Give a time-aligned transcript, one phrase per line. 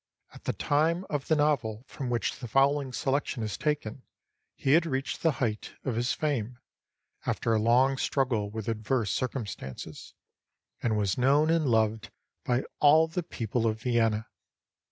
[0.33, 4.01] At the time of the novel from which the following selection is taken
[4.55, 6.57] he had reached the height of his fame
[7.27, 10.15] after a long strug gle with adverse circumstances,
[10.81, 12.09] and was known and loved
[12.43, 14.27] by all the people of Vienna.